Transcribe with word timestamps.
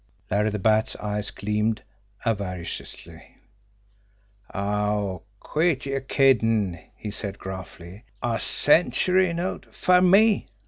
Larry 0.31 0.49
the 0.49 0.57
Bat's 0.57 0.95
eyes 0.95 1.29
gleamed 1.29 1.83
avariciously. 2.25 3.35
"Aw, 4.51 5.19
quit 5.39 5.85
yer 5.85 5.99
kiddin'!" 5.99 6.79
he 6.97 7.11
said 7.11 7.37
gruffly. 7.37 8.05
"A 8.23 8.39
century 8.39 9.31
note 9.31 9.67
fer 9.75 10.01
me!" 10.01 10.47